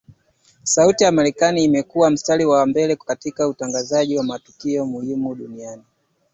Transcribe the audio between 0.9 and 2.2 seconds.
ya Amerika imekua